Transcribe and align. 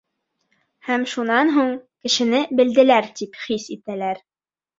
Һәм 0.87 1.03
шунан 1.11 1.51
һуң 1.57 1.69
кешене 2.07 2.41
белделәр 2.61 3.11
тип 3.21 3.39
хис 3.45 3.69
итәләр. 3.79 4.25